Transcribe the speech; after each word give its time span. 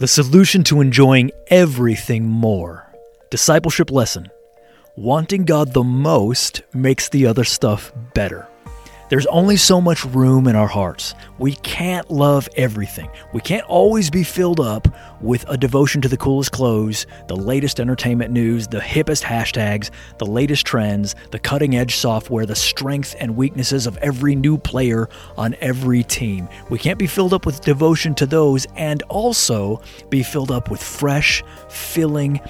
The 0.00 0.08
solution 0.08 0.64
to 0.64 0.80
enjoying 0.80 1.30
everything 1.48 2.24
more. 2.24 2.90
Discipleship 3.30 3.90
lesson. 3.90 4.30
Wanting 4.96 5.44
God 5.44 5.74
the 5.74 5.84
most 5.84 6.62
makes 6.72 7.10
the 7.10 7.26
other 7.26 7.44
stuff 7.44 7.92
better. 8.14 8.48
There's 9.10 9.26
only 9.26 9.56
so 9.56 9.80
much 9.80 10.04
room 10.04 10.46
in 10.46 10.54
our 10.54 10.68
hearts. 10.68 11.16
We 11.36 11.56
can't 11.56 12.08
love 12.12 12.48
everything. 12.56 13.10
We 13.32 13.40
can't 13.40 13.66
always 13.66 14.08
be 14.08 14.22
filled 14.22 14.60
up 14.60 14.86
with 15.20 15.44
a 15.48 15.56
devotion 15.56 16.00
to 16.02 16.08
the 16.08 16.16
coolest 16.16 16.52
clothes, 16.52 17.08
the 17.26 17.34
latest 17.34 17.80
entertainment 17.80 18.30
news, 18.30 18.68
the 18.68 18.78
hippest 18.78 19.24
hashtags, 19.24 19.90
the 20.18 20.26
latest 20.26 20.64
trends, 20.64 21.16
the 21.32 21.40
cutting 21.40 21.74
edge 21.74 21.96
software, 21.96 22.46
the 22.46 22.54
strengths 22.54 23.14
and 23.14 23.36
weaknesses 23.36 23.88
of 23.88 23.96
every 23.96 24.36
new 24.36 24.56
player 24.56 25.08
on 25.36 25.56
every 25.60 26.04
team. 26.04 26.48
We 26.68 26.78
can't 26.78 26.98
be 26.98 27.08
filled 27.08 27.34
up 27.34 27.44
with 27.44 27.62
devotion 27.62 28.14
to 28.14 28.26
those 28.26 28.68
and 28.76 29.02
also 29.08 29.82
be 30.08 30.22
filled 30.22 30.52
up 30.52 30.70
with 30.70 30.80
fresh, 30.80 31.42
filling, 31.68 32.40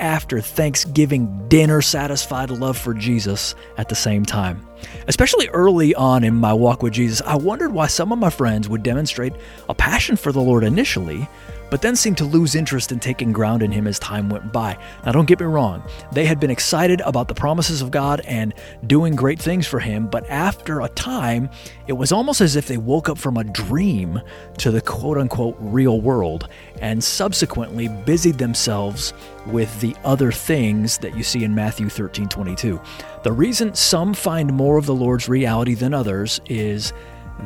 after 0.00 0.40
Thanksgiving 0.40 1.46
dinner 1.48 1.82
satisfied 1.82 2.50
love 2.50 2.76
for 2.76 2.94
Jesus 2.94 3.54
at 3.76 3.88
the 3.88 3.94
same 3.94 4.24
time. 4.24 4.66
Especially 5.06 5.48
early 5.48 5.94
on 5.94 6.24
in 6.24 6.34
my 6.34 6.52
walk 6.52 6.82
with 6.82 6.94
Jesus, 6.94 7.22
I 7.24 7.36
wondered 7.36 7.72
why 7.72 7.86
some 7.86 8.12
of 8.12 8.18
my 8.18 8.30
friends 8.30 8.68
would 8.68 8.82
demonstrate 8.82 9.34
a 9.68 9.74
passion 9.74 10.16
for 10.16 10.32
the 10.32 10.40
Lord 10.40 10.64
initially, 10.64 11.28
but 11.70 11.82
then 11.82 11.96
seemed 11.96 12.18
to 12.18 12.24
lose 12.24 12.54
interest 12.54 12.92
in 12.92 13.00
taking 13.00 13.32
ground 13.32 13.62
in 13.62 13.70
Him 13.72 13.86
as 13.86 13.98
time 13.98 14.28
went 14.28 14.52
by. 14.52 14.76
Now, 15.04 15.12
don't 15.12 15.26
get 15.26 15.40
me 15.40 15.46
wrong, 15.46 15.82
they 16.12 16.26
had 16.26 16.40
been 16.40 16.50
excited 16.50 17.00
about 17.02 17.28
the 17.28 17.34
promises 17.34 17.80
of 17.82 17.90
God 17.90 18.20
and 18.26 18.54
doing 18.86 19.14
great 19.14 19.40
things 19.40 19.66
for 19.66 19.80
Him, 19.80 20.06
but 20.06 20.28
after 20.28 20.80
a 20.80 20.88
time, 20.88 21.50
it 21.86 21.92
was 21.94 22.12
almost 22.12 22.40
as 22.40 22.56
if 22.56 22.66
they 22.66 22.76
woke 22.76 23.08
up 23.08 23.18
from 23.18 23.36
a 23.36 23.44
dream 23.44 24.20
to 24.58 24.70
the 24.70 24.80
quote 24.80 25.18
unquote 25.18 25.56
real 25.58 26.00
world 26.00 26.48
and 26.80 27.02
subsequently 27.02 27.88
busied 27.88 28.38
themselves 28.38 29.12
with 29.46 29.80
the 29.80 29.94
other 30.04 30.32
things 30.32 30.98
that 30.98 31.16
you 31.16 31.22
see 31.22 31.44
in 31.44 31.54
Matthew 31.54 31.88
13 31.88 32.28
22. 32.28 32.80
The 33.22 33.32
reason 33.32 33.74
some 33.74 34.14
find 34.14 34.52
more 34.52 34.78
of 34.78 34.86
the 34.86 34.94
Lord's 34.94 35.28
reality 35.28 35.74
than 35.74 35.94
others 35.94 36.40
is 36.46 36.92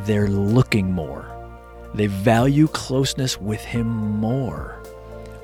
they're 0.04 0.28
looking 0.28 0.92
more. 0.92 1.33
They 1.94 2.06
value 2.06 2.68
closeness 2.68 3.40
with 3.40 3.60
Him 3.60 3.86
more. 3.86 4.80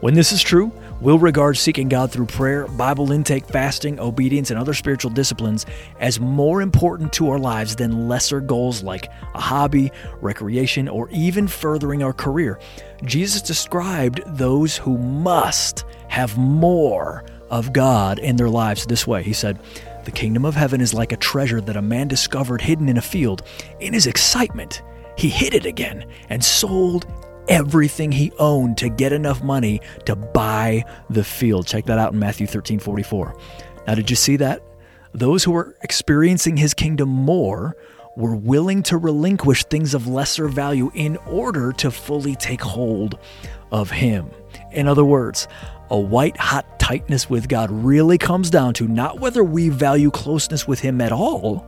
When 0.00 0.14
this 0.14 0.32
is 0.32 0.42
true, 0.42 0.72
we'll 1.02 1.18
regard 1.18 1.58
seeking 1.58 1.90
God 1.90 2.10
through 2.10 2.26
prayer, 2.26 2.66
Bible 2.66 3.12
intake, 3.12 3.44
fasting, 3.46 4.00
obedience, 4.00 4.50
and 4.50 4.58
other 4.58 4.72
spiritual 4.72 5.10
disciplines 5.10 5.66
as 6.00 6.18
more 6.18 6.62
important 6.62 7.12
to 7.14 7.28
our 7.28 7.38
lives 7.38 7.76
than 7.76 8.08
lesser 8.08 8.40
goals 8.40 8.82
like 8.82 9.10
a 9.34 9.40
hobby, 9.40 9.92
recreation, 10.22 10.88
or 10.88 11.10
even 11.10 11.46
furthering 11.46 12.02
our 12.02 12.14
career. 12.14 12.58
Jesus 13.04 13.42
described 13.42 14.22
those 14.26 14.74
who 14.76 14.96
must 14.96 15.84
have 16.08 16.36
more 16.38 17.24
of 17.50 17.72
God 17.74 18.18
in 18.18 18.36
their 18.36 18.48
lives 18.48 18.86
this 18.86 19.06
way. 19.06 19.22
He 19.22 19.34
said, 19.34 19.58
The 20.06 20.10
kingdom 20.10 20.46
of 20.46 20.54
heaven 20.54 20.80
is 20.80 20.94
like 20.94 21.12
a 21.12 21.18
treasure 21.18 21.60
that 21.60 21.76
a 21.76 21.82
man 21.82 22.08
discovered 22.08 22.62
hidden 22.62 22.88
in 22.88 22.96
a 22.96 23.02
field. 23.02 23.42
In 23.80 23.92
his 23.92 24.06
excitement, 24.06 24.82
he 25.20 25.28
hid 25.28 25.52
it 25.52 25.66
again 25.66 26.06
and 26.30 26.42
sold 26.42 27.06
everything 27.46 28.10
he 28.10 28.32
owned 28.38 28.78
to 28.78 28.88
get 28.88 29.12
enough 29.12 29.42
money 29.42 29.78
to 30.06 30.16
buy 30.16 30.82
the 31.10 31.22
field. 31.22 31.66
Check 31.66 31.84
that 31.84 31.98
out 31.98 32.14
in 32.14 32.18
Matthew 32.18 32.46
13 32.46 32.78
44. 32.78 33.36
Now, 33.86 33.94
did 33.94 34.08
you 34.08 34.16
see 34.16 34.36
that? 34.36 34.62
Those 35.12 35.44
who 35.44 35.50
were 35.50 35.76
experiencing 35.82 36.56
his 36.56 36.72
kingdom 36.72 37.10
more 37.10 37.76
were 38.16 38.34
willing 38.34 38.82
to 38.84 38.96
relinquish 38.96 39.64
things 39.64 39.92
of 39.92 40.06
lesser 40.06 40.48
value 40.48 40.90
in 40.94 41.18
order 41.26 41.70
to 41.72 41.90
fully 41.90 42.34
take 42.34 42.62
hold 42.62 43.18
of 43.72 43.90
him. 43.90 44.30
In 44.72 44.88
other 44.88 45.04
words, 45.04 45.48
a 45.90 45.98
white 45.98 46.38
hot 46.38 46.80
tightness 46.80 47.28
with 47.28 47.46
God 47.46 47.70
really 47.70 48.16
comes 48.16 48.48
down 48.48 48.72
to 48.74 48.88
not 48.88 49.20
whether 49.20 49.44
we 49.44 49.68
value 49.68 50.10
closeness 50.10 50.66
with 50.66 50.80
him 50.80 51.02
at 51.02 51.12
all 51.12 51.66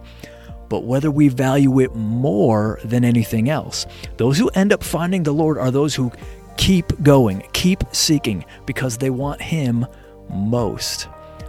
but 0.73 0.85
whether 0.85 1.11
we 1.11 1.29
value 1.29 1.81
it 1.81 1.95
more 1.95 2.81
than 2.83 3.05
anything 3.05 3.51
else. 3.51 3.85
Those 4.17 4.39
who 4.39 4.49
end 4.55 4.73
up 4.73 4.83
finding 4.83 5.23
the 5.23 5.31
Lord 5.35 5.59
are 5.59 5.71
those 5.71 5.95
who 5.95 6.11
keep 6.57 7.03
going, 7.03 7.47
keep 7.53 7.85
seeking, 7.93 8.43
because 8.65 8.97
they 8.97 9.11
want 9.11 9.43
Him 9.43 9.85
most. 10.31 11.09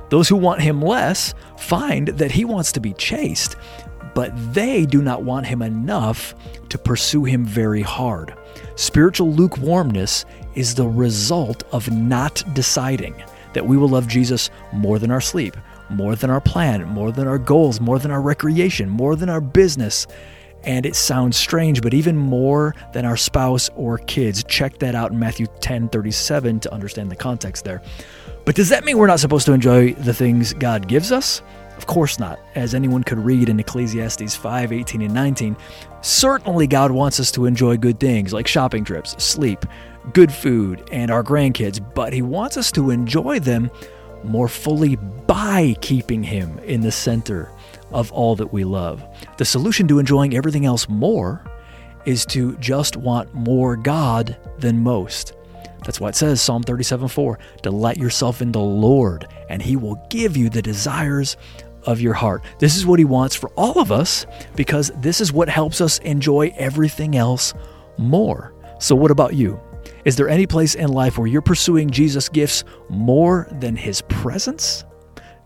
Those 0.09 0.27
who 0.27 0.35
want 0.35 0.59
Him 0.59 0.81
less 0.81 1.35
find 1.57 2.09
that 2.09 2.33
He 2.33 2.43
wants 2.43 2.73
to 2.73 2.81
be 2.81 2.91
chased, 2.95 3.55
but 4.13 4.33
they 4.53 4.85
do 4.85 5.01
not 5.01 5.23
want 5.23 5.45
Him 5.45 5.61
enough 5.61 6.35
to 6.67 6.77
pursue 6.77 7.23
Him 7.23 7.45
very 7.45 7.81
hard. 7.81 8.33
Spiritual 8.75 9.31
lukewarmness 9.31 10.25
is 10.55 10.75
the 10.75 10.89
result 10.89 11.63
of 11.71 11.89
not 11.89 12.43
deciding 12.53 13.15
that 13.53 13.65
we 13.65 13.77
will 13.77 13.87
love 13.87 14.09
Jesus 14.09 14.49
more 14.73 14.99
than 14.99 15.11
our 15.11 15.21
sleep, 15.21 15.55
more 15.89 16.15
than 16.15 16.29
our 16.29 16.41
plan, 16.41 16.87
more 16.89 17.11
than 17.11 17.27
our 17.27 17.37
goals, 17.37 17.79
more 17.79 17.99
than 17.99 18.11
our 18.11 18.21
recreation, 18.21 18.89
more 18.89 19.15
than 19.15 19.29
our 19.29 19.41
business. 19.41 20.07
And 20.63 20.85
it 20.85 20.95
sounds 20.95 21.35
strange, 21.35 21.81
but 21.81 21.93
even 21.93 22.15
more 22.15 22.73
than 22.93 23.05
our 23.05 23.17
spouse 23.17 23.69
or 23.75 23.97
kids. 23.97 24.43
Check 24.45 24.79
that 24.79 24.95
out 24.95 25.11
in 25.11 25.19
Matthew 25.19 25.47
10 25.59 25.89
37 25.89 26.61
to 26.61 26.73
understand 26.73 27.11
the 27.11 27.15
context 27.15 27.65
there. 27.65 27.81
But 28.45 28.55
does 28.55 28.69
that 28.69 28.83
mean 28.83 28.97
we're 28.97 29.07
not 29.07 29.19
supposed 29.19 29.45
to 29.45 29.53
enjoy 29.53 29.93
the 29.93 30.13
things 30.13 30.53
God 30.53 30.87
gives 30.87 31.11
us? 31.11 31.41
Of 31.77 31.87
course 31.87 32.19
not. 32.19 32.39
As 32.55 32.73
anyone 32.73 33.03
could 33.03 33.19
read 33.19 33.49
in 33.49 33.59
Ecclesiastes 33.59 34.35
5 34.35 34.71
18 34.71 35.01
and 35.01 35.13
19, 35.13 35.57
certainly 36.01 36.67
God 36.67 36.91
wants 36.91 37.19
us 37.19 37.31
to 37.31 37.45
enjoy 37.45 37.77
good 37.77 37.99
things 37.99 38.31
like 38.31 38.47
shopping 38.47 38.83
trips, 38.83 39.21
sleep, 39.23 39.65
good 40.13 40.31
food, 40.31 40.87
and 40.91 41.09
our 41.09 41.23
grandkids, 41.23 41.83
but 41.93 42.13
He 42.13 42.21
wants 42.21 42.57
us 42.57 42.71
to 42.73 42.89
enjoy 42.91 43.39
them 43.39 43.71
more 44.25 44.47
fully 44.47 44.95
by 44.95 45.75
keeping 45.81 46.23
Him 46.23 46.59
in 46.59 46.81
the 46.81 46.91
center 46.91 47.51
of 47.91 48.11
all 48.11 48.35
that 48.35 48.51
we 48.51 48.63
love. 48.63 49.03
The 49.37 49.45
solution 49.45 49.87
to 49.87 49.99
enjoying 49.99 50.35
everything 50.35 50.65
else 50.65 50.89
more 50.89 51.43
is 52.05 52.25
to 52.27 52.57
just 52.57 52.97
want 52.97 53.33
more 53.33 53.75
God 53.75 54.37
than 54.57 54.83
most. 54.83 55.33
That's 55.85 55.99
why 55.99 56.09
it 56.09 56.15
says, 56.15 56.41
Psalm 56.41 56.63
37 56.63 57.07
4, 57.07 57.39
delight 57.61 57.97
yourself 57.97 58.41
in 58.41 58.51
the 58.51 58.59
Lord, 58.59 59.27
and 59.49 59.61
He 59.61 59.75
will 59.75 60.01
give 60.09 60.37
you 60.37 60.49
the 60.49 60.61
desires 60.61 61.37
of 61.85 61.99
your 61.99 62.13
heart. 62.13 62.43
This 62.59 62.77
is 62.77 62.85
what 62.85 62.99
He 62.99 63.05
wants 63.05 63.35
for 63.35 63.49
all 63.51 63.79
of 63.79 63.91
us 63.91 64.25
because 64.55 64.91
this 64.97 65.19
is 65.21 65.33
what 65.33 65.49
helps 65.49 65.81
us 65.81 65.99
enjoy 65.99 66.53
everything 66.57 67.17
else 67.17 67.53
more. 67.97 68.53
So, 68.79 68.95
what 68.95 69.11
about 69.11 69.33
you? 69.33 69.59
Is 70.05 70.17
there 70.17 70.27
any 70.27 70.45
place 70.45 70.75
in 70.75 70.89
life 70.89 71.17
where 71.17 71.27
you're 71.27 71.41
pursuing 71.41 71.89
Jesus' 71.89 72.27
gifts 72.27 72.65
more 72.89 73.47
than 73.51 73.75
his 73.75 74.01
presence? 74.01 74.83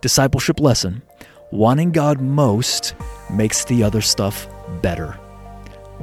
Discipleship 0.01 0.59
lesson 0.59 1.03
wanting 1.51 1.91
God 1.91 2.19
most 2.19 2.95
makes 3.31 3.63
the 3.65 3.83
other 3.83 4.01
stuff 4.01 4.47
better. 4.81 5.17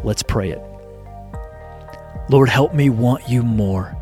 Let's 0.05 0.23
pray 0.23 0.51
it. 0.51 0.63
Lord, 2.31 2.49
help 2.49 2.75
me 2.75 2.89
want 2.91 3.29
you 3.29 3.43
more 3.43 3.97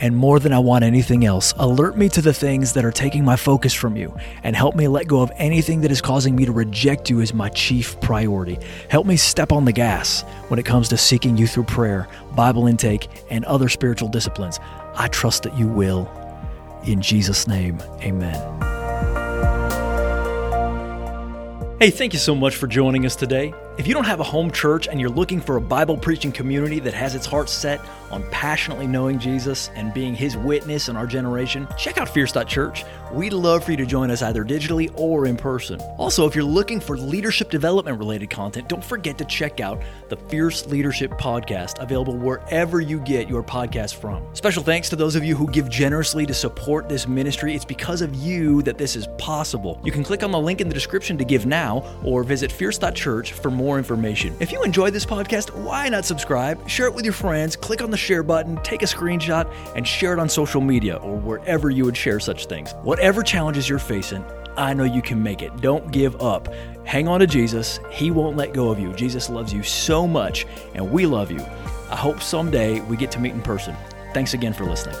and 0.00 0.16
more 0.16 0.40
than 0.40 0.52
I 0.52 0.58
want 0.58 0.84
anything 0.84 1.24
else, 1.24 1.52
alert 1.58 1.96
me 1.96 2.08
to 2.10 2.22
the 2.22 2.32
things 2.32 2.72
that 2.72 2.84
are 2.84 2.90
taking 2.90 3.24
my 3.24 3.36
focus 3.36 3.74
from 3.74 3.96
you, 3.96 4.16
and 4.42 4.56
help 4.56 4.74
me 4.74 4.88
let 4.88 5.06
go 5.06 5.22
of 5.22 5.30
anything 5.36 5.82
that 5.82 5.90
is 5.90 6.00
causing 6.00 6.34
me 6.34 6.46
to 6.46 6.52
reject 6.52 7.10
you 7.10 7.20
as 7.20 7.34
my 7.34 7.48
chief 7.50 8.00
priority. 8.00 8.58
Help 8.88 9.06
me 9.06 9.16
step 9.16 9.52
on 9.52 9.64
the 9.64 9.72
gas 9.72 10.22
when 10.48 10.58
it 10.58 10.64
comes 10.66 10.88
to 10.88 10.96
seeking 10.96 11.36
you 11.36 11.46
through 11.46 11.64
prayer, 11.64 12.08
Bible 12.34 12.66
intake, 12.66 13.08
and 13.30 13.44
other 13.44 13.68
spiritual 13.68 14.08
disciplines. 14.08 14.58
I 14.94 15.08
trust 15.08 15.42
that 15.44 15.56
you 15.56 15.68
will. 15.68 16.10
In 16.84 17.02
Jesus' 17.02 17.46
name, 17.46 17.78
amen. 18.02 18.40
Hey, 21.78 21.90
thank 21.90 22.12
you 22.12 22.18
so 22.18 22.34
much 22.34 22.56
for 22.56 22.66
joining 22.66 23.06
us 23.06 23.16
today. 23.16 23.54
If 23.80 23.86
you 23.86 23.94
don't 23.94 24.04
have 24.04 24.20
a 24.20 24.24
home 24.24 24.50
church 24.50 24.88
and 24.88 25.00
you're 25.00 25.08
looking 25.08 25.40
for 25.40 25.56
a 25.56 25.60
Bible 25.62 25.96
preaching 25.96 26.32
community 26.32 26.80
that 26.80 26.92
has 26.92 27.14
its 27.14 27.24
heart 27.24 27.48
set 27.48 27.80
on 28.10 28.28
passionately 28.30 28.86
knowing 28.86 29.18
Jesus 29.18 29.70
and 29.74 29.94
being 29.94 30.14
his 30.14 30.36
witness 30.36 30.90
in 30.90 30.98
our 30.98 31.06
generation, 31.06 31.66
check 31.78 31.96
out 31.96 32.06
Fierce.church. 32.06 32.84
We'd 33.10 33.32
love 33.32 33.64
for 33.64 33.70
you 33.70 33.78
to 33.78 33.86
join 33.86 34.10
us 34.10 34.20
either 34.20 34.44
digitally 34.44 34.92
or 34.96 35.24
in 35.24 35.36
person. 35.38 35.80
Also, 35.96 36.26
if 36.26 36.34
you're 36.34 36.44
looking 36.44 36.78
for 36.78 36.98
leadership 36.98 37.50
development 37.50 37.98
related 37.98 38.28
content, 38.28 38.68
don't 38.68 38.84
forget 38.84 39.16
to 39.16 39.24
check 39.24 39.60
out 39.60 39.82
the 40.10 40.16
Fierce 40.16 40.66
Leadership 40.66 41.12
Podcast, 41.12 41.80
available 41.82 42.18
wherever 42.18 42.82
you 42.82 43.00
get 43.00 43.30
your 43.30 43.42
podcast 43.42 43.94
from. 43.94 44.22
Special 44.34 44.62
thanks 44.62 44.90
to 44.90 44.96
those 44.96 45.16
of 45.16 45.24
you 45.24 45.34
who 45.34 45.50
give 45.50 45.70
generously 45.70 46.26
to 46.26 46.34
support 46.34 46.86
this 46.86 47.08
ministry. 47.08 47.54
It's 47.54 47.64
because 47.64 48.02
of 48.02 48.14
you 48.14 48.60
that 48.62 48.76
this 48.76 48.94
is 48.94 49.08
possible. 49.16 49.80
You 49.82 49.90
can 49.90 50.04
click 50.04 50.22
on 50.22 50.30
the 50.30 50.38
link 50.38 50.60
in 50.60 50.68
the 50.68 50.74
description 50.74 51.16
to 51.16 51.24
give 51.24 51.46
now 51.46 51.82
or 52.04 52.22
visit 52.22 52.52
Fierce.church 52.52 53.32
for 53.32 53.50
more 53.50 53.69
more 53.70 53.78
information. 53.78 54.34
If 54.40 54.50
you 54.50 54.64
enjoyed 54.64 54.92
this 54.92 55.06
podcast, 55.06 55.54
why 55.54 55.88
not 55.88 56.04
subscribe, 56.04 56.68
share 56.68 56.86
it 56.86 56.94
with 56.94 57.04
your 57.04 57.14
friends, 57.14 57.54
click 57.54 57.80
on 57.80 57.92
the 57.92 57.96
share 57.96 58.24
button, 58.24 58.60
take 58.64 58.82
a 58.82 58.84
screenshot, 58.84 59.48
and 59.76 59.86
share 59.86 60.12
it 60.12 60.18
on 60.18 60.28
social 60.28 60.60
media 60.60 60.96
or 60.96 61.16
wherever 61.16 61.70
you 61.70 61.84
would 61.84 61.96
share 61.96 62.18
such 62.18 62.46
things. 62.46 62.72
Whatever 62.82 63.22
challenges 63.22 63.68
you're 63.68 63.78
facing, 63.78 64.24
I 64.56 64.74
know 64.74 64.82
you 64.82 65.02
can 65.02 65.22
make 65.22 65.40
it. 65.40 65.56
Don't 65.60 65.92
give 65.92 66.20
up. 66.20 66.48
Hang 66.84 67.06
on 67.06 67.20
to 67.20 67.28
Jesus. 67.28 67.78
He 67.90 68.10
won't 68.10 68.36
let 68.36 68.52
go 68.52 68.70
of 68.70 68.80
you. 68.80 68.92
Jesus 68.94 69.30
loves 69.30 69.52
you 69.52 69.62
so 69.62 70.04
much, 70.04 70.46
and 70.74 70.90
we 70.90 71.06
love 71.06 71.30
you. 71.30 71.40
I 71.90 71.96
hope 71.96 72.20
someday 72.20 72.80
we 72.80 72.96
get 72.96 73.12
to 73.12 73.20
meet 73.20 73.34
in 73.34 73.40
person. 73.40 73.76
Thanks 74.12 74.34
again 74.34 74.52
for 74.52 74.64
listening. 74.64 74.96